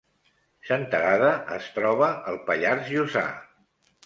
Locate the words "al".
2.33-2.41